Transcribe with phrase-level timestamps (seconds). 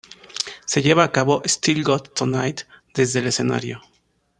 [0.65, 2.61] Se lleva a cabo "Still Got Tonight"
[2.95, 3.83] desde el escenario.